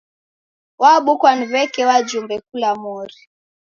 Wabukwa 0.81 1.29
ni 1.37 1.45
w'eke 1.51 1.81
wajumbe 1.89 2.35
kula 2.47 2.71
mori. 2.81 3.19